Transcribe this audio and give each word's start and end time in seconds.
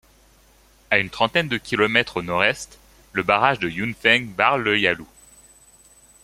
À 0.89 0.97
une 0.97 1.11
trentaine 1.11 1.47
de 1.47 1.59
kilomètres 1.59 2.17
au 2.17 2.21
nord-est, 2.23 2.79
le 3.11 3.21
barrage 3.21 3.59
de 3.59 3.69
Yunfeng 3.69 4.33
barre 4.35 4.57
le 4.57 4.79
Yalou. 4.79 5.07